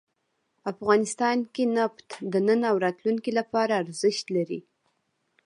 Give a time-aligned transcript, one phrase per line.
[0.71, 4.59] افغانستان کې نفت د نن او راتلونکي لپاره ارزښت لري.